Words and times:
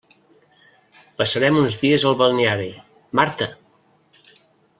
Passarem 1.21 1.59
uns 1.63 1.77
dies 1.81 2.07
al 2.13 2.17
balneari, 2.23 2.67
Marta! 3.21 3.51